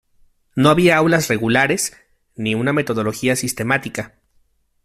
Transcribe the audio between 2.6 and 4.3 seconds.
metodología sistemática.